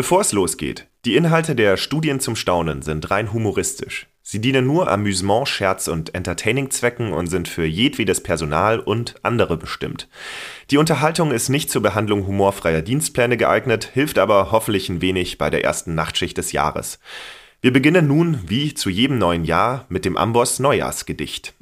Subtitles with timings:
[0.00, 4.06] Bevor es losgeht, die Inhalte der Studien zum Staunen sind rein humoristisch.
[4.22, 10.08] Sie dienen nur Amüsement, Scherz und Entertaining-Zwecken und sind für jedwedes Personal und andere bestimmt.
[10.70, 15.50] Die Unterhaltung ist nicht zur Behandlung humorfreier Dienstpläne geeignet, hilft aber hoffentlich ein wenig bei
[15.50, 16.98] der ersten Nachtschicht des Jahres.
[17.60, 21.52] Wir beginnen nun, wie zu jedem neuen Jahr, mit dem Amboss Neujahrsgedicht.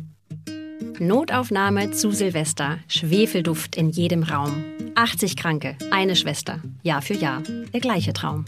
[1.01, 2.79] Notaufnahme zu Silvester.
[2.89, 4.65] Schwefelduft in jedem Raum.
[4.95, 6.61] 80 Kranke, eine Schwester.
[6.83, 7.43] Jahr für Jahr.
[7.73, 8.45] Der gleiche Traum.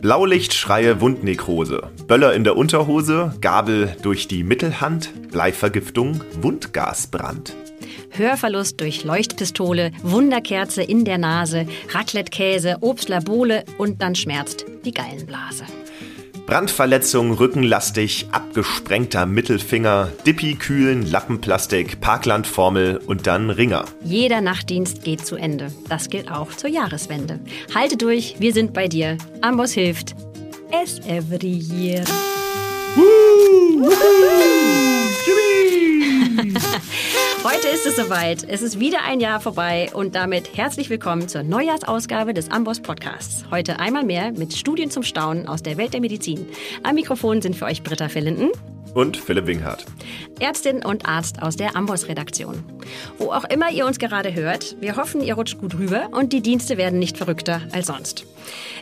[0.00, 1.90] Blaulichtschreie, Wundnekrose.
[2.06, 7.54] Böller in der Unterhose, Gabel durch die Mittelhand, Bleivergiftung, Wundgasbrand.
[8.10, 15.64] Hörverlust durch Leuchtpistole, Wunderkerze in der Nase, Raclette-Käse, Obstlabole und dann schmerzt die Gallenblase.
[16.50, 23.84] Brandverletzung, rückenlastig, abgesprengter Mittelfinger, Dippi, Kühlen, Lappenplastik, Parklandformel und dann Ringer.
[24.02, 25.70] Jeder Nachtdienst geht zu Ende.
[25.88, 27.38] Das gilt auch zur Jahreswende.
[27.72, 29.16] Halte durch, wir sind bei dir.
[29.42, 30.16] Amboss hilft.
[30.72, 32.02] Es every year.
[37.42, 38.44] Heute ist es soweit.
[38.46, 43.46] Es ist wieder ein Jahr vorbei und damit herzlich willkommen zur Neujahrsausgabe des Amboss Podcasts.
[43.50, 46.46] Heute einmal mehr mit Studien zum Staunen aus der Welt der Medizin.
[46.82, 48.50] Am Mikrofon sind für euch Britta Fillenden
[48.92, 49.86] und Philipp Winghardt.
[50.38, 52.62] Ärztin und Arzt aus der Amboss-Redaktion.
[53.16, 56.42] Wo auch immer ihr uns gerade hört, wir hoffen, ihr rutscht gut rüber und die
[56.42, 58.26] Dienste werden nicht verrückter als sonst.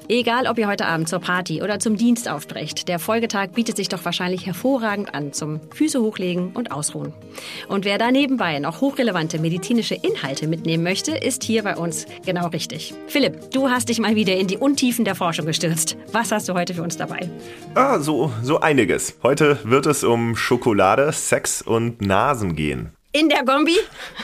[0.09, 3.89] Egal, ob ihr heute Abend zur Party oder zum Dienst aufbrecht, der Folgetag bietet sich
[3.89, 7.12] doch wahrscheinlich hervorragend an zum Füße hochlegen und ausruhen.
[7.69, 12.48] Und wer da nebenbei noch hochrelevante medizinische Inhalte mitnehmen möchte, ist hier bei uns genau
[12.48, 12.95] richtig.
[13.06, 15.97] Philipp, du hast dich mal wieder in die Untiefen der Forschung gestürzt.
[16.11, 17.29] Was hast du heute für uns dabei?
[17.75, 19.19] Ah, so, so einiges.
[19.23, 22.97] Heute wird es um Schokolade, Sex und Nasen gehen.
[23.19, 23.77] In der Gombi?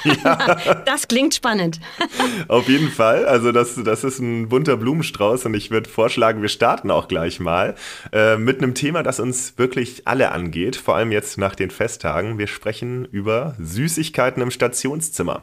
[0.04, 0.56] Ja.
[0.84, 1.80] Das klingt spannend.
[2.48, 3.26] Auf jeden Fall.
[3.26, 7.40] Also das, das ist ein bunter Blumenstrauß und ich würde vorschlagen, wir starten auch gleich
[7.40, 7.74] mal
[8.12, 12.38] äh, mit einem Thema, das uns wirklich alle angeht, vor allem jetzt nach den Festtagen.
[12.38, 15.42] Wir sprechen über Süßigkeiten im Stationszimmer.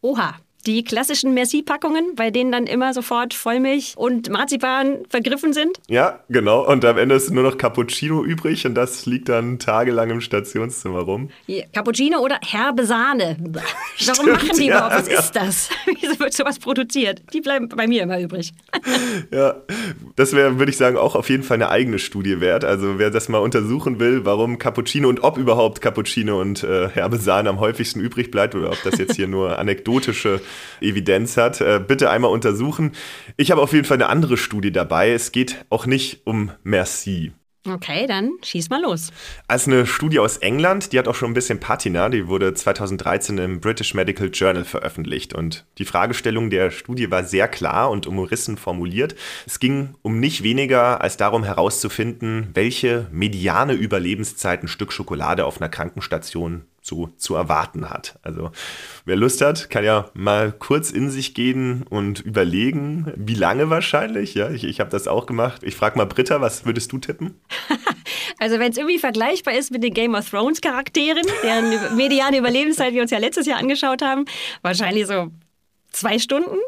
[0.00, 5.78] Oha, die klassischen Merci-Packungen, bei denen dann immer sofort Vollmilch und Marzipan vergriffen sind.
[5.88, 6.66] Ja, genau.
[6.66, 11.00] Und am Ende ist nur noch Cappuccino übrig und das liegt dann tagelang im Stationszimmer
[11.00, 11.30] rum.
[11.72, 13.36] Cappuccino oder herbe Sahne.
[13.42, 13.64] Warum
[13.96, 14.94] Stimmt, machen die ja, überhaupt?
[14.94, 15.18] Was ja.
[15.20, 15.70] ist das?
[16.00, 17.22] Wieso wird sowas produziert?
[17.32, 18.52] Die bleiben bei mir immer übrig.
[19.30, 19.56] ja,
[20.16, 22.64] das wäre, würde ich sagen, auch auf jeden Fall eine eigene Studie wert.
[22.64, 27.18] Also wer das mal untersuchen will, warum Cappuccino und ob überhaupt Cappuccino und äh, herbe
[27.18, 30.40] Sahne am häufigsten übrig bleibt oder ob das jetzt hier nur anekdotische
[30.80, 32.92] Evidenz hat, äh, bitte einmal untersuchen.
[33.36, 35.12] Ich habe auf jeden Fall eine andere Studie dabei.
[35.12, 37.32] Es geht auch nicht um Merci.
[37.68, 39.10] Okay, dann schieß mal los.
[39.48, 43.38] Als eine Studie aus England, die hat auch schon ein bisschen Patina, die wurde 2013
[43.38, 45.34] im British Medical Journal veröffentlicht.
[45.34, 49.16] Und die Fragestellung der Studie war sehr klar und umrissen formuliert.
[49.46, 55.60] Es ging um nicht weniger als darum herauszufinden, welche mediane Überlebenszeit ein Stück Schokolade auf
[55.60, 58.18] einer Krankenstation so zu erwarten hat.
[58.22, 58.50] Also
[59.04, 64.34] wer Lust hat, kann ja mal kurz in sich gehen und überlegen, wie lange wahrscheinlich.
[64.34, 65.62] Ja, ich, ich habe das auch gemacht.
[65.64, 67.34] Ich frage mal Britta, was würdest du tippen?
[68.38, 72.92] Also wenn es irgendwie vergleichbar ist mit den Game of Thrones Charakteren, deren mediane Überlebenszeit
[72.92, 74.26] wir uns ja letztes Jahr angeschaut haben,
[74.60, 75.30] wahrscheinlich so
[75.96, 76.58] Zwei Stunden?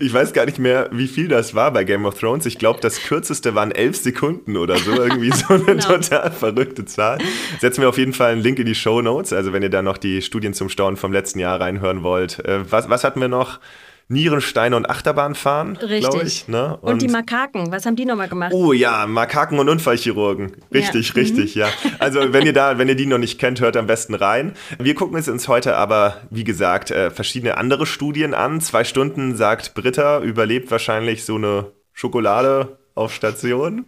[0.00, 2.46] Ich weiß gar nicht mehr, wie viel das war bei Game of Thrones.
[2.46, 4.92] Ich glaube, das kürzeste waren elf Sekunden oder so.
[4.92, 5.86] Irgendwie so eine genau.
[5.86, 7.18] total verrückte Zahl.
[7.60, 9.34] Setzen wir auf jeden Fall einen Link in die Show Notes.
[9.34, 12.38] Also, wenn ihr da noch die Studien zum Staunen vom letzten Jahr reinhören wollt.
[12.38, 13.60] Äh, was, was hatten wir noch?
[14.08, 16.46] Nierensteine und Achterbahn fahren, glaube ich.
[16.46, 16.76] Ne?
[16.80, 18.52] Und, und, die Makaken, was haben die nochmal gemacht?
[18.54, 20.52] Oh ja, Makaken und Unfallchirurgen.
[20.72, 21.14] Richtig, ja.
[21.14, 21.60] richtig, mhm.
[21.62, 21.68] ja.
[21.98, 24.52] Also wenn ihr da, wenn ihr die noch nicht kennt, hört am besten rein.
[24.78, 28.60] Wir gucken uns heute aber, wie gesagt, äh, verschiedene andere Studien an.
[28.60, 33.86] Zwei Stunden, sagt Britta, überlebt wahrscheinlich so eine Schokolade auf Station.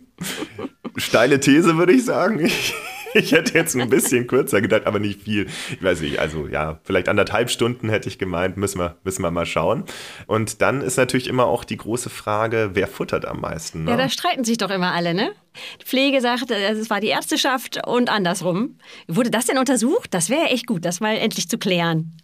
[0.96, 2.50] Steile These, würde ich sagen.
[3.14, 5.46] ich hätte jetzt ein bisschen kürzer gedacht, aber nicht viel.
[5.70, 9.30] Ich weiß nicht, also ja, vielleicht anderthalb Stunden hätte ich gemeint, müssen wir, müssen wir
[9.30, 9.84] mal schauen.
[10.26, 13.84] Und dann ist natürlich immer auch die große Frage, wer futtert am meisten?
[13.84, 13.92] Ne?
[13.92, 15.32] Ja, da streiten sich doch immer alle, ne?
[15.80, 18.78] Die Pflege sagt, es war die Ärzteschaft und andersrum.
[19.08, 20.14] Wurde das denn untersucht?
[20.14, 22.16] Das wäre echt gut, das mal endlich zu klären.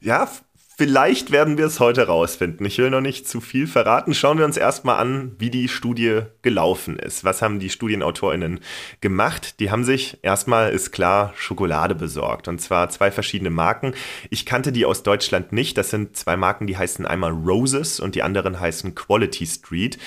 [0.00, 0.30] Ja,
[0.76, 2.66] Vielleicht werden wir es heute rausfinden.
[2.66, 4.12] Ich will noch nicht zu viel verraten.
[4.12, 7.22] Schauen wir uns erstmal an, wie die Studie gelaufen ist.
[7.22, 8.58] Was haben die StudienautorInnen
[9.00, 9.60] gemacht?
[9.60, 12.48] Die haben sich erstmal, ist klar, Schokolade besorgt.
[12.48, 13.94] Und zwar zwei verschiedene Marken.
[14.30, 15.78] Ich kannte die aus Deutschland nicht.
[15.78, 19.98] Das sind zwei Marken, die heißen einmal Roses und die anderen heißen Quality Street.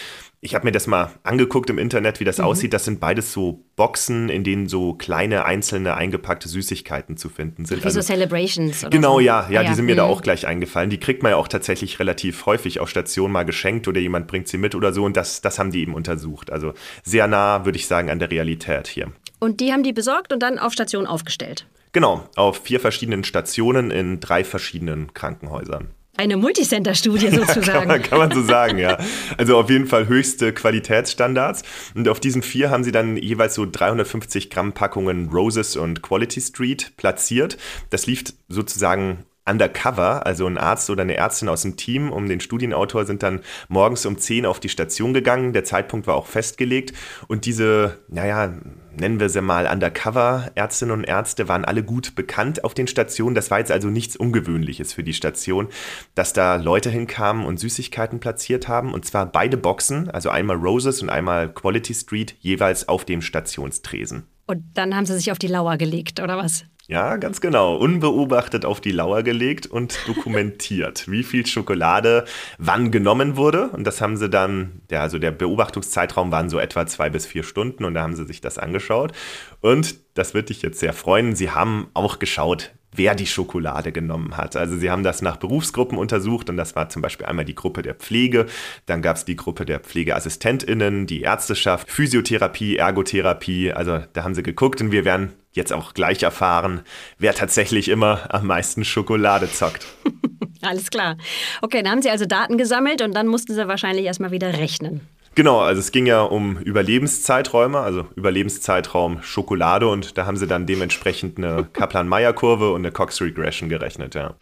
[0.47, 2.45] Ich habe mir das mal angeguckt im Internet, wie das mhm.
[2.45, 2.71] aussieht.
[2.71, 7.81] Das sind beides so Boxen, in denen so kleine einzelne eingepackte Süßigkeiten zu finden sind.
[7.81, 8.85] Wie also, so Celebrations.
[8.85, 9.19] Oder genau, so.
[9.19, 9.97] ja, ja, ah, die sind mir mhm.
[9.97, 10.89] da auch gleich eingefallen.
[10.89, 14.47] Die kriegt man ja auch tatsächlich relativ häufig auf Station mal geschenkt oder jemand bringt
[14.47, 15.03] sie mit oder so.
[15.03, 16.49] Und das, das haben die eben untersucht.
[16.49, 16.73] Also
[17.03, 19.11] sehr nah, würde ich sagen, an der Realität hier.
[19.39, 21.67] Und die haben die besorgt und dann auf Station aufgestellt.
[21.91, 25.89] Genau, auf vier verschiedenen Stationen in drei verschiedenen Krankenhäusern.
[26.17, 27.65] Eine Multicenter-Studie sozusagen.
[27.65, 28.97] kann, man, kann, man, so sagen, ja.
[29.37, 31.63] Also auf jeden Fall höchste Qualitätsstandards.
[31.95, 36.41] Und auf diesen vier haben sie dann jeweils so 350 Gramm Packungen Roses und Quality
[36.41, 37.57] Street platziert.
[37.91, 42.41] Das lief sozusagen undercover, also ein Arzt oder eine Ärztin aus dem Team um den
[42.41, 45.53] Studienautor sind dann morgens um 10 auf die Station gegangen.
[45.53, 46.93] Der Zeitpunkt war auch festgelegt
[47.27, 48.53] und diese, naja,
[48.99, 53.35] nennen wir sie mal undercover Ärztinnen und Ärzte waren alle gut bekannt auf den Stationen.
[53.35, 55.67] Das war jetzt also nichts Ungewöhnliches für die Station,
[56.15, 61.01] dass da Leute hinkamen und Süßigkeiten platziert haben und zwar beide Boxen, also einmal Roses
[61.01, 64.23] und einmal Quality Street, jeweils auf dem Stationstresen.
[64.45, 66.65] Und dann haben sie sich auf die Lauer gelegt, oder was?
[66.89, 67.75] Ja, ganz genau.
[67.75, 72.23] Unbeobachtet auf die Lauer gelegt und dokumentiert, wie viel Schokolade
[72.57, 73.67] wann genommen wurde.
[73.69, 77.43] Und das haben sie dann, ja, also der Beobachtungszeitraum waren so etwa zwei bis vier
[77.43, 79.11] Stunden und da haben sie sich das angeschaut.
[79.59, 81.35] Und das wird dich jetzt sehr freuen.
[81.35, 84.55] Sie haben auch geschaut, wer die Schokolade genommen hat.
[84.55, 87.81] Also sie haben das nach Berufsgruppen untersucht und das war zum Beispiel einmal die Gruppe
[87.81, 88.45] der Pflege,
[88.85, 93.73] dann gab es die Gruppe der Pflegeassistentinnen, die Ärzteschaft, Physiotherapie, Ergotherapie.
[93.73, 96.81] Also da haben sie geguckt und wir werden jetzt auch gleich erfahren,
[97.17, 99.85] wer tatsächlich immer am meisten Schokolade zockt.
[100.61, 101.17] Alles klar.
[101.61, 105.01] Okay, dann haben Sie also Daten gesammelt und dann mussten Sie wahrscheinlich erstmal wieder rechnen.
[105.37, 110.65] Genau, also es ging ja um Überlebenszeiträume, also Überlebenszeitraum Schokolade und da haben sie dann
[110.65, 114.33] dementsprechend eine Kaplan-Meier-Kurve und eine Cox-Regression gerechnet, ja.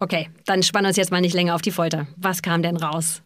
[0.00, 2.08] Okay, dann spannen wir uns jetzt mal nicht länger auf die Folter.
[2.16, 3.22] Was kam denn raus?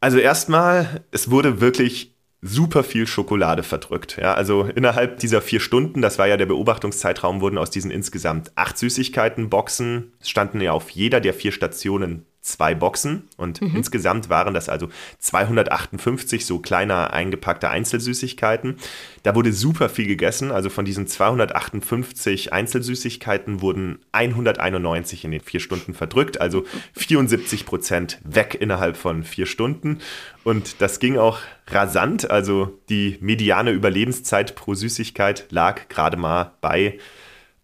[0.00, 4.16] Also erstmal, es wurde wirklich super viel Schokolade verdrückt.
[4.20, 8.52] Ja, also innerhalb dieser vier Stunden, das war ja der Beobachtungszeitraum, wurden aus diesen insgesamt
[8.54, 13.76] acht Süßigkeiten Boxen, standen ja auf jeder der vier Stationen zwei Boxen und mhm.
[13.76, 18.76] insgesamt waren das also 258 so kleiner eingepackte Einzelsüßigkeiten.
[19.22, 25.60] Da wurde super viel gegessen, also von diesen 258 Einzelsüßigkeiten wurden 191 in den vier
[25.60, 26.64] Stunden verdrückt, also
[26.94, 29.98] 74 Prozent weg innerhalb von vier Stunden
[30.44, 36.98] und das ging auch rasant, also die mediane Überlebenszeit pro Süßigkeit lag gerade mal bei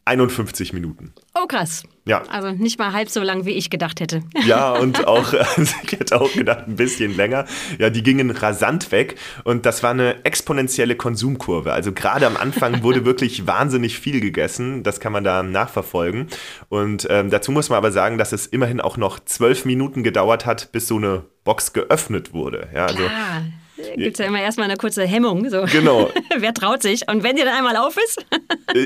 [0.06, 1.15] 51 Minuten.
[1.35, 1.83] Oh, krass.
[2.05, 2.23] Ja.
[2.29, 4.23] Also nicht mal halb so lang, wie ich gedacht hätte.
[4.45, 7.47] Ja, und auch, also ich hätte auch gedacht, ein bisschen länger.
[7.79, 11.73] Ja, die gingen rasant weg und das war eine exponentielle Konsumkurve.
[11.73, 14.83] Also gerade am Anfang wurde wirklich wahnsinnig viel gegessen.
[14.83, 16.29] Das kann man da nachverfolgen.
[16.69, 20.45] Und ähm, dazu muss man aber sagen, dass es immerhin auch noch zwölf Minuten gedauert
[20.45, 22.69] hat, bis so eine Box geöffnet wurde.
[22.75, 22.99] Ja, also.
[22.99, 23.43] Klar
[23.76, 25.49] gibt es ja immer erstmal eine kurze Hemmung.
[25.50, 25.65] So.
[25.71, 26.11] Genau.
[26.38, 27.09] Wer traut sich?
[27.09, 28.25] Und wenn der dann einmal auf ist?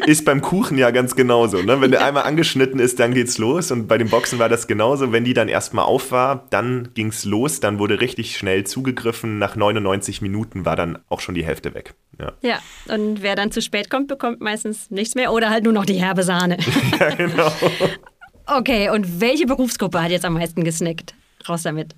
[0.07, 1.63] ist beim Kuchen ja ganz genauso.
[1.63, 1.81] Ne?
[1.81, 3.71] Wenn der einmal angeschnitten ist, dann geht's los.
[3.71, 5.13] Und bei den Boxen war das genauso.
[5.13, 7.61] Wenn die dann erstmal auf war, dann ging's los.
[7.61, 9.39] Dann wurde richtig schnell zugegriffen.
[9.39, 11.95] Nach 99 Minuten war dann auch schon die Hälfte weg.
[12.19, 12.33] Ja.
[12.43, 12.59] ja,
[12.93, 15.95] und wer dann zu spät kommt, bekommt meistens nichts mehr oder halt nur noch die
[15.95, 16.57] herbe Sahne.
[17.01, 17.53] ja, genau.
[18.47, 21.15] Okay, und welche Berufsgruppe hat jetzt am meisten gesnickt?
[21.49, 21.95] Raus damit.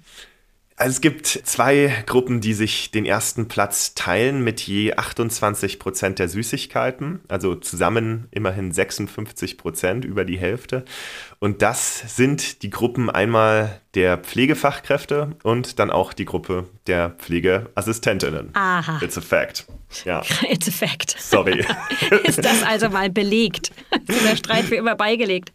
[0.81, 6.19] Also es gibt zwei Gruppen, die sich den ersten Platz teilen mit je 28 Prozent
[6.19, 10.87] der Süßigkeiten, also zusammen immerhin 56 Prozent, über die Hälfte.
[11.39, 18.49] Und das sind die Gruppen einmal der Pflegefachkräfte und dann auch die Gruppe der Pflegeassistentinnen.
[18.55, 19.01] Aha.
[19.03, 19.67] It's a fact.
[20.05, 20.23] Ja.
[20.49, 21.17] It's a fact.
[21.19, 21.65] Sorry.
[22.25, 23.73] Ist das also mal belegt?
[24.07, 25.53] Ist der Streit für immer beigelegt?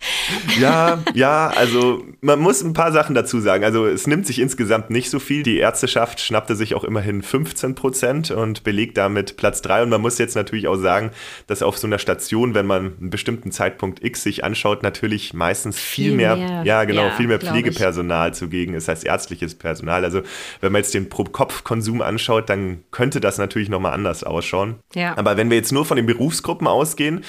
[0.60, 3.64] Ja, ja, also man muss ein paar Sachen dazu sagen.
[3.64, 5.44] Also es nimmt sich insgesamt nicht so viel.
[5.44, 9.84] Die Ärzteschaft schnappte sich auch immerhin 15 Prozent und belegt damit Platz 3.
[9.84, 11.12] Und man muss jetzt natürlich auch sagen,
[11.48, 15.80] dass auf so einer Station, wenn man einen bestimmten Zeitpunkt X sich anschaut, natürlich meistens
[15.80, 20.04] viel, viel mehr, mehr, ja genau, ja, viel mehr Pflegepersonal zugegen ist als ärztliches Personal.
[20.04, 20.22] Also
[20.62, 24.76] wenn man jetzt den Pro-Kopf-Konsum anschaut, dann könnte das natürlich nochmal anders ausschauen.
[24.94, 25.18] Ja.
[25.18, 27.24] Aber wenn wir jetzt nur von den Berufsgruppen ausgehen,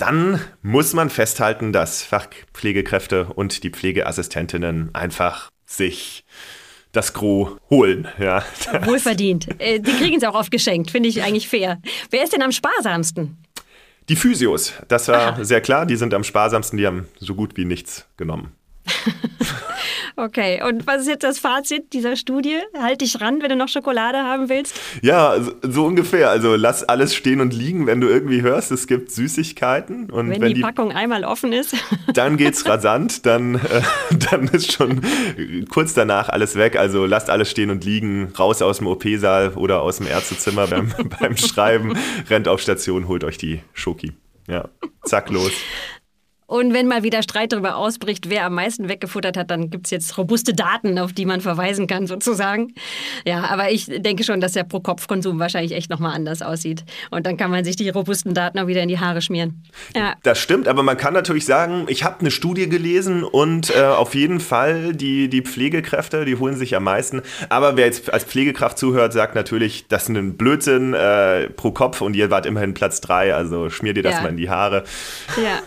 [0.00, 6.24] dann muss man festhalten, dass Fachpflegekräfte und die Pflegeassistentinnen einfach sich
[6.92, 8.08] das Gros holen.
[8.18, 8.42] Ja.
[8.84, 9.48] Wohlverdient.
[9.60, 11.80] Äh, die kriegen es auch oft geschenkt, finde ich eigentlich fair.
[12.10, 13.38] Wer ist denn am sparsamsten?
[14.08, 15.44] Die Physios, das war Aha.
[15.44, 18.52] sehr klar, die sind am sparsamsten, die haben so gut wie nichts genommen.
[20.16, 22.58] okay, und was ist jetzt das Fazit dieser Studie?
[22.78, 24.78] Halt dich ran, wenn du noch Schokolade haben willst?
[25.02, 26.30] Ja, so, ungefähr.
[26.30, 30.10] Also lass alles stehen und liegen, wenn du irgendwie hörst, es gibt Süßigkeiten.
[30.10, 31.74] Und wenn, wenn die, die, Packung einmal offen ist.
[32.14, 33.82] Dann geht's rasant, dann, äh,
[34.30, 35.00] dann ist schon
[35.70, 36.76] kurz danach alles weg.
[36.76, 40.92] Also lasst alles stehen und liegen, raus aus dem OP-Saal oder aus dem Ärztezimmer beim,
[41.20, 41.96] beim Schreiben,
[42.28, 44.12] rennt auf Station, holt euch die Schoki.
[44.48, 44.68] Ja,
[45.04, 45.52] zack, los.
[46.50, 49.92] Und wenn mal wieder Streit darüber ausbricht, wer am meisten weggefuttert hat, dann gibt es
[49.92, 52.74] jetzt robuste Daten, auf die man verweisen kann, sozusagen.
[53.24, 56.84] Ja, aber ich denke schon, dass der Pro-Kopf-Konsum wahrscheinlich echt nochmal anders aussieht.
[57.12, 59.62] Und dann kann man sich die robusten Daten auch wieder in die Haare schmieren.
[59.94, 60.14] Ja.
[60.24, 64.16] Das stimmt, aber man kann natürlich sagen, ich habe eine Studie gelesen und äh, auf
[64.16, 67.22] jeden Fall die, die Pflegekräfte, die holen sich am meisten.
[67.48, 72.00] Aber wer jetzt als Pflegekraft zuhört, sagt natürlich, das ist ein Blödsinn äh, pro Kopf
[72.00, 74.22] und ihr wart immerhin Platz drei, also schmier dir das ja.
[74.22, 74.82] mal in die Haare.
[75.36, 75.60] Ja,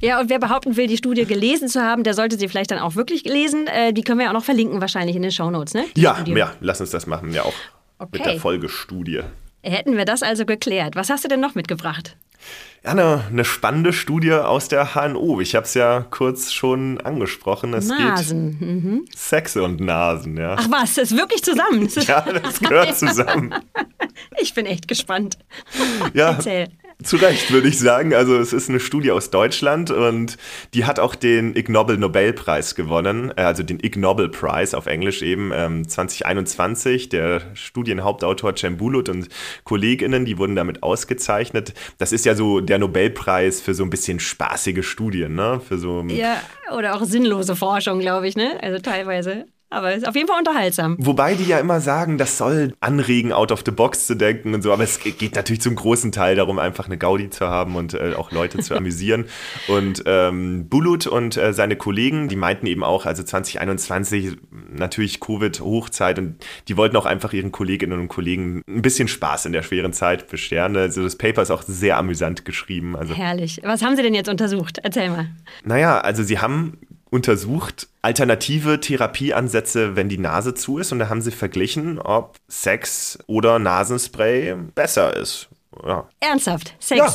[0.00, 2.78] ja und wer behaupten will, die Studie gelesen zu haben, der sollte sie vielleicht dann
[2.78, 3.66] auch wirklich lesen.
[3.66, 5.84] Äh, die können wir auch noch verlinken, wahrscheinlich in den Shownotes, ne?
[5.96, 7.54] ja, ja, lass uns das machen, ja auch
[7.98, 8.10] okay.
[8.12, 9.20] mit der Folgestudie.
[9.62, 10.96] Hätten wir das also geklärt.
[10.96, 12.16] Was hast du denn noch mitgebracht?
[12.82, 15.42] Ja, eine, eine spannende Studie aus der HNO.
[15.42, 17.74] Ich habe es ja kurz schon angesprochen.
[17.74, 18.58] Es Nasen.
[18.58, 19.04] geht mhm.
[19.14, 20.56] Sex und Nasen, ja.
[20.58, 21.90] Ach was, das ist wirklich zusammen.
[22.06, 23.54] ja, das gehört zusammen.
[24.40, 25.36] ich bin echt gespannt.
[26.14, 26.68] Ja, Erzähl.
[27.02, 28.14] Zu Recht, würde ich sagen.
[28.14, 30.36] Also es ist eine Studie aus Deutschland und
[30.74, 34.86] die hat auch den Ig Nobel Nobelpreis gewonnen, äh, also den Ig Nobel Prize auf
[34.86, 37.08] Englisch eben ähm, 2021.
[37.08, 39.28] Der Studienhauptautor Cem Bulut und
[39.64, 41.74] KollegInnen, die wurden damit ausgezeichnet.
[41.98, 45.60] Das ist ja so der Nobelpreis für so ein bisschen spaßige Studien, ne?
[45.66, 46.40] Für so ja,
[46.76, 48.58] oder auch sinnlose Forschung, glaube ich, ne?
[48.62, 49.46] Also teilweise.
[49.70, 50.96] Aber ist auf jeden Fall unterhaltsam.
[50.98, 54.62] Wobei die ja immer sagen, das soll anregen, out of the box zu denken und
[54.62, 54.72] so.
[54.72, 58.14] Aber es geht natürlich zum großen Teil darum, einfach eine Gaudi zu haben und äh,
[58.16, 59.26] auch Leute zu amüsieren.
[59.68, 64.36] Und ähm, Bulut und äh, seine Kollegen, die meinten eben auch, also 2021
[64.72, 69.52] natürlich Covid-Hochzeit und die wollten auch einfach ihren Kolleginnen und Kollegen ein bisschen Spaß in
[69.52, 70.76] der schweren Zeit bescheren.
[70.76, 72.96] Also das Paper ist auch sehr amüsant geschrieben.
[72.96, 73.60] Also, Herrlich.
[73.62, 74.78] Was haben Sie denn jetzt untersucht?
[74.82, 75.28] Erzähl mal.
[75.64, 76.78] Naja, also sie haben
[77.10, 80.92] untersucht alternative Therapieansätze, wenn die Nase zu ist.
[80.92, 85.48] Und da haben sie verglichen, ob Sex oder Nasenspray besser ist.
[85.84, 86.08] Ja.
[86.20, 86.74] Ernsthaft?
[86.78, 86.98] Sex?
[86.98, 87.08] Ja.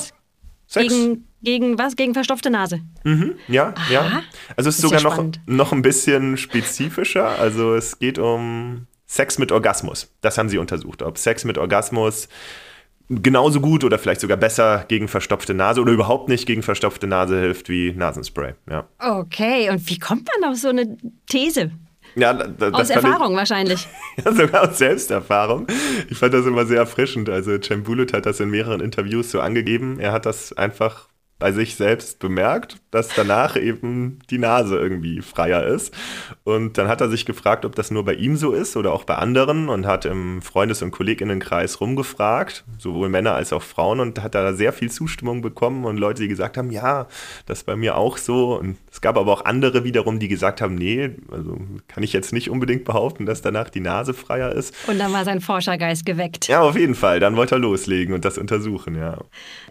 [0.67, 0.93] Sex.
[0.93, 1.95] Gegen, gegen was?
[1.95, 2.81] Gegen verstopfte Nase?
[3.03, 3.93] Mhm, ja, Aha.
[3.93, 4.23] ja.
[4.55, 7.39] Also es ist, ist sogar ja noch, noch ein bisschen spezifischer.
[7.39, 10.11] Also es geht um Sex mit Orgasmus.
[10.21, 11.01] Das haben sie untersucht.
[11.01, 12.27] Ob Sex mit Orgasmus
[13.09, 17.39] genauso gut oder vielleicht sogar besser gegen verstopfte Nase oder überhaupt nicht gegen verstopfte Nase
[17.39, 18.53] hilft wie Nasenspray.
[18.69, 18.87] Ja.
[18.99, 20.97] Okay, und wie kommt man auf so eine
[21.27, 21.71] These?
[22.15, 23.87] Ja, das aus Erfahrung ich, wahrscheinlich.
[24.23, 25.67] Ja, sogar aus Selbsterfahrung.
[26.09, 27.29] Ich fand das immer sehr erfrischend.
[27.29, 29.99] Also Cem Bulut hat das in mehreren Interviews so angegeben.
[29.99, 35.65] Er hat das einfach bei sich selbst bemerkt, dass danach eben die Nase irgendwie freier
[35.65, 35.93] ist.
[36.43, 39.03] Und dann hat er sich gefragt, ob das nur bei ihm so ist oder auch
[39.03, 44.23] bei anderen und hat im Freundes- und Kolleginnenkreis rumgefragt, sowohl Männer als auch Frauen und
[44.23, 47.07] hat da sehr viel Zustimmung bekommen und Leute, die gesagt haben, ja,
[47.45, 48.57] das ist bei mir auch so.
[48.57, 52.31] Und es gab aber auch andere wiederum, die gesagt haben, nee, also kann ich jetzt
[52.31, 54.73] nicht unbedingt behaupten, dass danach die Nase freier ist.
[54.87, 56.47] Und dann war sein Forschergeist geweckt.
[56.47, 57.19] Ja, auf jeden Fall.
[57.19, 59.17] Dann wollte er loslegen und das untersuchen, ja.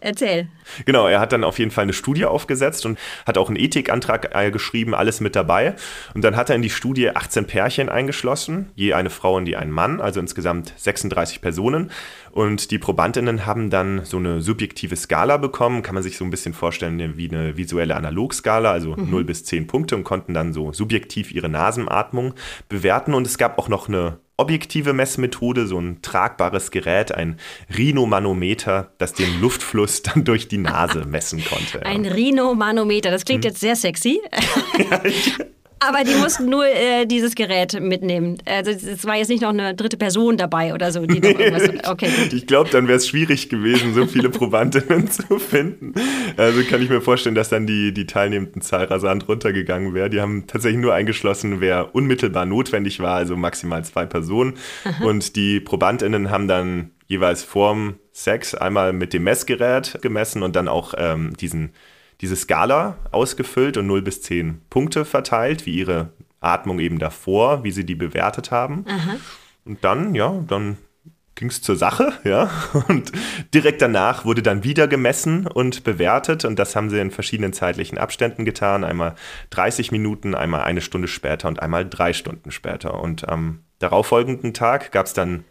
[0.00, 0.48] Erzähl.
[0.84, 4.34] Genau, er hat dann auf jeden Fall eine Studie aufgesetzt und hat auch einen Ethikantrag
[4.34, 5.74] äh, geschrieben, alles mit dabei.
[6.14, 9.56] Und dann hat er in die Studie 18 Pärchen eingeschlossen, je eine Frau und je
[9.56, 11.90] ein Mann, also insgesamt 36 Personen.
[12.30, 16.30] Und die Probandinnen haben dann so eine subjektive Skala bekommen, kann man sich so ein
[16.30, 19.10] bisschen vorstellen wie eine visuelle Analogskala, also mhm.
[19.10, 22.34] 0 bis 10 Punkte und konnten dann so subjektiv ihre Nasenatmung
[22.68, 23.14] bewerten.
[23.14, 27.38] Und es gab auch noch eine objektive Messmethode, so ein tragbares Gerät, ein
[27.76, 31.84] Rhinomanometer, das den Luftfluss dann durch die Nase messen konnte.
[31.86, 33.50] Ein Rhinomanometer, das klingt hm.
[33.50, 34.20] jetzt sehr sexy.
[34.78, 35.02] Ja,
[35.88, 38.38] aber die mussten nur äh, dieses Gerät mitnehmen.
[38.44, 41.02] Also es war jetzt nicht noch eine dritte Person dabei oder so.
[41.02, 45.94] Okay, ich glaube, dann wäre es schwierig gewesen, so viele Probandinnen zu finden.
[46.36, 50.10] Also kann ich mir vorstellen, dass dann die, die teilnehmenden Zahl rasant runtergegangen wäre.
[50.10, 54.54] Die haben tatsächlich nur eingeschlossen, wer unmittelbar notwendig war, also maximal zwei Personen.
[54.84, 55.04] Aha.
[55.04, 60.68] Und die Probandinnen haben dann jeweils vorm Sex einmal mit dem Messgerät gemessen und dann
[60.68, 61.72] auch ähm, diesen
[62.20, 67.72] diese Skala ausgefüllt und 0 bis 10 Punkte verteilt, wie ihre Atmung eben davor, wie
[67.72, 68.84] sie die bewertet haben.
[68.86, 69.16] Aha.
[69.64, 70.76] Und dann, ja, dann
[71.34, 72.50] ging es zur Sache, ja.
[72.88, 73.12] Und
[73.52, 76.44] direkt danach wurde dann wieder gemessen und bewertet.
[76.44, 78.84] Und das haben sie in verschiedenen zeitlichen Abständen getan.
[78.84, 79.14] Einmal
[79.50, 83.00] 30 Minuten, einmal eine Stunde später und einmal drei Stunden später.
[83.00, 85.44] Und am darauffolgenden Tag gab es dann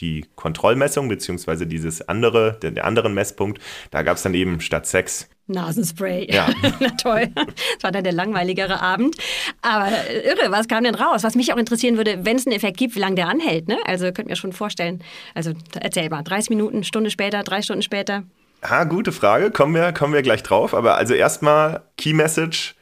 [0.00, 3.60] die Kontrollmessung, beziehungsweise dieses andere, der, der anderen Messpunkt,
[3.90, 6.26] da gab es dann eben statt Sex Nasenspray.
[6.32, 6.48] Ja.
[6.80, 7.28] Na toll.
[7.34, 9.16] Das war dann der langweiligere Abend.
[9.60, 11.22] Aber irre, was kam denn raus?
[11.22, 13.68] Was mich auch interessieren würde, wenn es einen Effekt gibt, wie lange der anhält.
[13.68, 13.78] Ne?
[13.84, 15.02] Also könnt mir schon vorstellen.
[15.34, 18.24] Also erzähl mal, 30 Minuten, Stunde später, drei Stunden später.
[18.62, 19.50] Ha, gute Frage.
[19.50, 20.72] Kommen wir, kommen wir gleich drauf.
[20.72, 22.74] Aber also erstmal Key Message: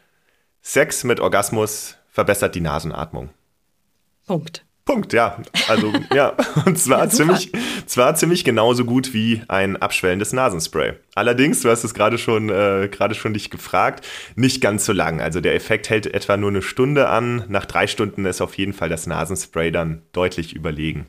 [0.60, 3.30] Sex mit Orgasmus verbessert die Nasenatmung.
[4.26, 4.64] Punkt.
[4.84, 5.38] Punkt, ja.
[5.68, 6.34] Also, ja.
[6.66, 7.52] Und zwar, ja, ziemlich,
[7.86, 10.94] zwar ziemlich genauso gut wie ein abschwellendes Nasenspray.
[11.14, 15.20] Allerdings, du hast es gerade schon, äh, gerade schon dich gefragt, nicht ganz so lang.
[15.20, 17.44] Also der Effekt hält etwa nur eine Stunde an.
[17.48, 21.06] Nach drei Stunden ist auf jeden Fall das Nasenspray dann deutlich überlegen.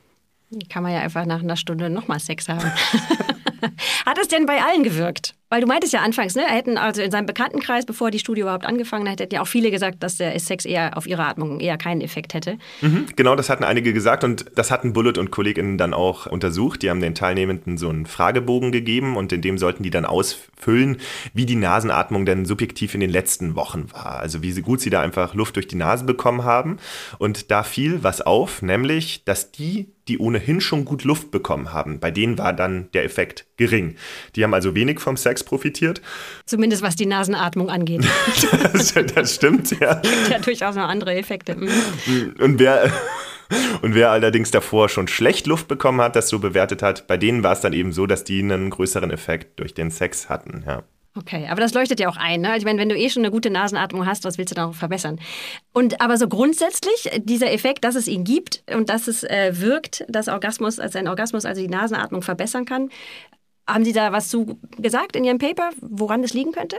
[0.70, 2.72] Kann man ja einfach nach einer Stunde nochmal Sex haben.
[4.06, 5.36] Hat es denn bei allen gewirkt?
[5.54, 8.66] Weil du meintest ja anfangs, ne, hätten also in seinem Bekanntenkreis, bevor die Studie überhaupt
[8.66, 11.78] angefangen hat, hätten ja auch viele gesagt, dass der Sex eher auf ihre Atmung eher
[11.78, 12.58] keinen Effekt hätte.
[12.82, 16.82] Mhm, genau, das hatten einige gesagt und das hatten Bullet und KollegInnen dann auch untersucht.
[16.82, 20.98] Die haben den Teilnehmenden so einen Fragebogen gegeben und in dem sollten die dann ausfüllen,
[21.36, 24.22] wie die Nasenatmung denn subjektiv in den letzten Wochen war.
[24.22, 26.78] Also wie gut sie da einfach Luft durch die Nase bekommen haben.
[27.20, 32.00] Und da fiel was auf, nämlich, dass die die ohnehin schon gut Luft bekommen haben.
[32.00, 33.96] Bei denen war dann der Effekt gering.
[34.36, 36.02] Die haben also wenig vom Sex profitiert.
[36.46, 38.06] Zumindest was die Nasenatmung angeht.
[38.74, 39.96] das, das, stimmt, ja.
[39.96, 41.56] Gibt ja durchaus noch andere Effekte.
[41.56, 42.36] Mhm.
[42.40, 42.92] Und wer.
[43.82, 47.44] Und wer allerdings davor schon schlecht Luft bekommen hat, das so bewertet hat, bei denen
[47.44, 50.64] war es dann eben so, dass die einen größeren Effekt durch den Sex hatten.
[50.66, 50.84] Ja.
[51.16, 52.42] Okay, aber das leuchtet ja auch ein.
[52.42, 52.50] Ne?
[52.50, 54.66] Also ich meine, wenn du eh schon eine gute Nasenatmung hast, was willst du da
[54.66, 55.20] noch verbessern?
[55.72, 60.06] Und aber so grundsätzlich, dieser Effekt, dass es ihn gibt und dass es äh, wirkt,
[60.10, 62.90] dass Orgasmus, als ein Orgasmus also die Nasenatmung verbessern kann,
[63.68, 66.78] haben Sie da was zu gesagt in Ihrem Paper, woran das liegen könnte?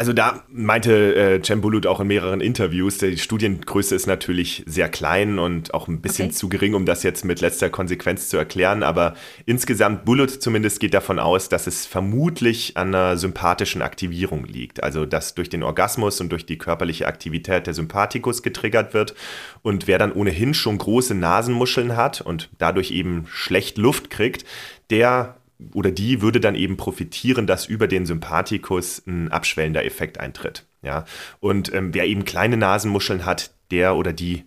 [0.00, 4.88] Also da meinte äh, Cem Bulut auch in mehreren Interviews, die Studiengröße ist natürlich sehr
[4.88, 6.36] klein und auch ein bisschen okay.
[6.36, 8.82] zu gering, um das jetzt mit letzter Konsequenz zu erklären.
[8.82, 9.12] Aber
[9.44, 14.82] insgesamt, Bulut zumindest geht davon aus, dass es vermutlich an einer sympathischen Aktivierung liegt.
[14.82, 19.14] Also dass durch den Orgasmus und durch die körperliche Aktivität der Sympathikus getriggert wird.
[19.60, 24.46] Und wer dann ohnehin schon große Nasenmuscheln hat und dadurch eben schlecht Luft kriegt,
[24.88, 25.36] der
[25.74, 30.66] oder die würde dann eben profitieren, dass über den Sympathikus ein abschwellender Effekt eintritt.
[30.82, 31.04] Ja?
[31.40, 34.44] Und ähm, wer eben kleine Nasenmuscheln hat, der oder die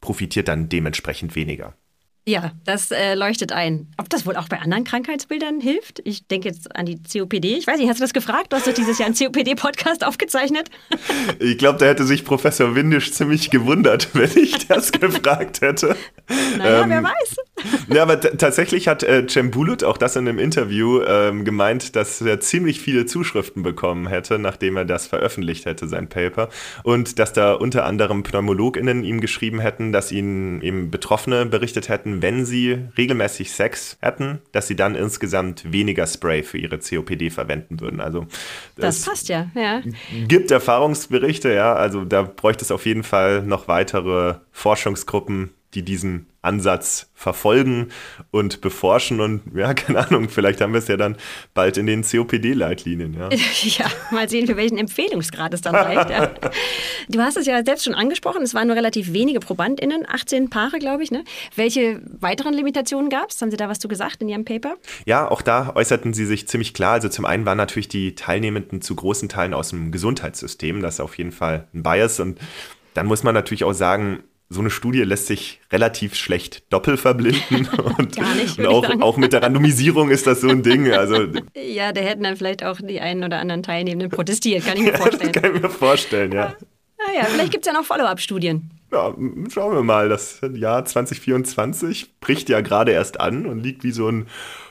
[0.00, 1.74] profitiert dann dementsprechend weniger.
[2.26, 3.88] Ja, das äh, leuchtet ein.
[3.96, 6.00] Ob das wohl auch bei anderen Krankheitsbildern hilft?
[6.04, 7.56] Ich denke jetzt an die COPD.
[7.56, 8.52] Ich weiß nicht, hast du das gefragt?
[8.52, 10.70] Du hast doch dieses Jahr einen COPD-Podcast aufgezeichnet.
[11.38, 15.96] Ich glaube, da hätte sich Professor Windisch ziemlich gewundert, wenn ich das gefragt hätte.
[16.58, 17.36] Naja, ähm, wer weiß.
[17.92, 22.20] Ja, aber tatsächlich hat äh, Cem Bulut auch das in einem Interview ähm, gemeint, dass
[22.20, 26.50] er ziemlich viele Zuschriften bekommen hätte, nachdem er das veröffentlicht hätte, sein Paper.
[26.84, 32.22] Und dass da unter anderem PneumologInnen ihm geschrieben hätten, dass ihnen eben Betroffene berichtet hätten,
[32.22, 37.80] wenn sie regelmäßig Sex hätten, dass sie dann insgesamt weniger Spray für ihre COPD verwenden
[37.80, 38.00] würden.
[38.00, 38.26] Also
[38.76, 39.82] das passt ja, ja.
[40.28, 41.74] Gibt Erfahrungsberichte, ja.
[41.74, 47.88] Also da bräuchte es auf jeden Fall noch weitere Forschungsgruppen, die diesen Ansatz verfolgen
[48.30, 51.16] und beforschen und ja, keine Ahnung, vielleicht haben wir es ja dann
[51.52, 53.14] bald in den COPD-Leitlinien.
[53.14, 53.28] Ja.
[53.62, 56.10] ja, mal sehen, für welchen Empfehlungsgrad es dann reicht.
[56.10, 56.32] Ja.
[57.08, 60.78] Du hast es ja selbst schon angesprochen, es waren nur relativ wenige ProbandInnen, 18 Paare,
[60.78, 61.10] glaube ich.
[61.10, 61.24] Ne?
[61.56, 63.40] Welche weiteren Limitationen gab es?
[63.40, 64.76] Haben Sie da was zu gesagt in Ihrem Paper?
[65.04, 66.94] Ja, auch da äußerten Sie sich ziemlich klar.
[66.94, 71.00] Also zum einen waren natürlich die Teilnehmenden zu großen Teilen aus dem Gesundheitssystem, das ist
[71.00, 72.38] auf jeden Fall ein Bias und
[72.94, 74.22] dann muss man natürlich auch sagen,
[74.52, 77.68] so eine Studie lässt sich relativ schlecht doppelverblinden.
[77.98, 80.90] Und, Gar nicht, und auch, auch mit der Randomisierung ist das so ein Ding.
[80.92, 84.84] Also, ja, da hätten dann vielleicht auch die einen oder anderen Teilnehmenden protestiert, kann ich
[84.84, 85.32] mir vorstellen.
[85.32, 86.54] Kann ich mir vorstellen, ja.
[87.06, 88.70] Naja, vielleicht gibt es ja noch Follow-up-Studien.
[88.92, 89.14] Ja,
[89.48, 90.08] schauen wir mal.
[90.08, 94.26] Das Jahr 2024 bricht ja gerade erst an und liegt wie so ein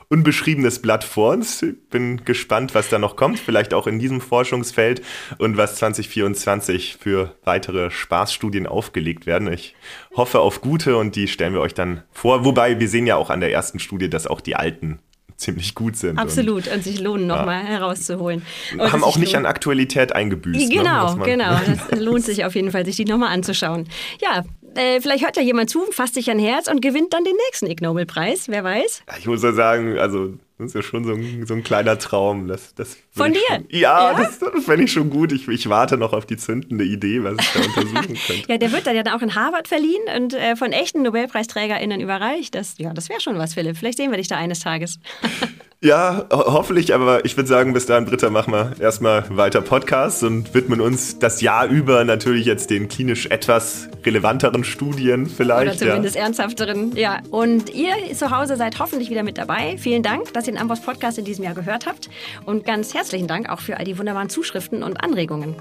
[0.09, 1.63] unbeschriebenes Blatt vor uns.
[1.89, 5.01] Bin gespannt, was da noch kommt, vielleicht auch in diesem Forschungsfeld
[5.37, 9.51] und was 2024 für weitere Spaßstudien aufgelegt werden.
[9.53, 9.75] Ich
[10.15, 12.43] hoffe auf gute und die stellen wir euch dann vor.
[12.43, 14.99] Wobei wir sehen ja auch an der ersten Studie, dass auch die alten
[15.39, 16.19] ziemlich gut sind.
[16.19, 17.69] Absolut, und, und sich lohnen, nochmal ja.
[17.69, 18.43] herauszuholen.
[18.73, 19.45] Und haben auch nicht lohnt.
[19.45, 20.69] an Aktualität eingebüßt.
[20.69, 21.59] Genau, ne, genau.
[21.89, 23.87] Das lohnt sich auf jeden Fall, sich die nochmal anzuschauen.
[24.21, 24.43] Ja,
[24.75, 27.67] äh, vielleicht hört ja jemand zu, fasst sich ein Herz und gewinnt dann den nächsten
[27.67, 29.03] Ig Nobel-Preis, wer weiß.
[29.19, 32.49] Ich muss ja sagen, also das ist ja schon so ein, so ein kleiner Traum.
[32.49, 33.39] Das, das Von dir?
[33.47, 35.31] Schon, ja, ja, das, das fände ich schon gut.
[35.31, 38.51] Ich, ich, warte noch auf die zündende Idee, was ich da untersuchen könnte.
[38.51, 42.55] ja, der wird dann ja auch in Harvard verliehen und äh, von echten NobelpreisträgerInnen überreicht.
[42.55, 43.77] Das, ja, das wäre schon was, Philipp.
[43.77, 44.99] Vielleicht sehen wir dich da eines Tages.
[45.81, 50.21] Ja, ho hoffentlich, aber ich würde sagen, bis dahin, Britta, machen wir erstmal weiter Podcasts
[50.23, 55.81] und widmen uns das Jahr über natürlich jetzt den klinisch etwas relevanteren Studien vielleicht.
[55.81, 56.23] Oder zumindest ja.
[56.23, 57.21] ernsthafteren, ja.
[57.31, 59.77] Und ihr zu Hause seid hoffentlich wieder mit dabei.
[59.77, 62.09] Vielen Dank, dass ihr den Amboss Podcast in diesem Jahr gehört habt.
[62.45, 65.55] Und ganz herzlichen Dank auch für all die wunderbaren Zuschriften und Anregungen.